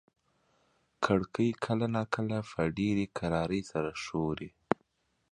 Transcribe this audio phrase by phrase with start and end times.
[1.05, 4.49] کړکۍ کله ناکله په ډېرې کرارۍ سره ښوري.